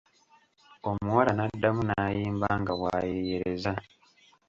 [0.89, 3.71] Omuwala naddamu naayimba nga bw'abayeyereza.